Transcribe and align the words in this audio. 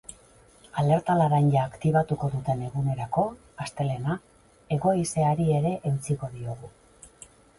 Alerta 0.83 1.15
laranja 1.17 1.65
aktibatuko 1.71 2.29
duten 2.35 2.63
egunerako, 2.69 3.25
astelehena, 3.65 4.17
hego 4.77 4.93
haizeari 4.95 5.47
ere 5.59 5.75
eutsiko 5.91 6.31
diogu. 6.39 6.71